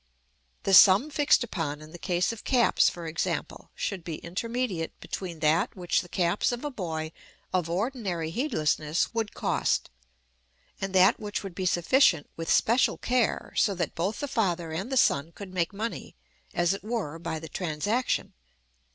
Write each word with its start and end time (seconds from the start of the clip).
The 0.63 0.73
sum 0.73 1.11
fixed 1.11 1.43
upon 1.43 1.79
in 1.79 1.91
the 1.91 1.99
case 1.99 2.33
of 2.33 2.43
caps, 2.43 2.89
for 2.89 3.05
example, 3.05 3.69
should 3.75 4.03
be 4.03 4.15
intermediate 4.15 4.99
between 4.99 5.41
that 5.41 5.75
which 5.75 6.01
the 6.01 6.09
caps 6.09 6.51
of 6.51 6.65
a 6.65 6.71
boy 6.71 7.11
of 7.53 7.69
ordinary 7.69 8.31
heedlessness 8.31 9.13
would 9.13 9.35
cost, 9.35 9.91
and 10.81 10.95
that 10.95 11.19
which 11.19 11.43
would 11.43 11.53
be 11.53 11.67
sufficient 11.67 12.27
with 12.35 12.51
special 12.51 12.97
care, 12.97 13.53
so 13.55 13.75
that 13.75 13.93
both 13.93 14.21
the 14.21 14.27
father 14.27 14.71
and 14.71 14.91
the 14.91 14.97
son 14.97 15.33
could 15.33 15.53
make 15.53 15.71
money, 15.71 16.15
as 16.51 16.73
it 16.73 16.83
were, 16.83 17.19
by 17.19 17.37
the 17.37 17.47
transaction. 17.47 18.33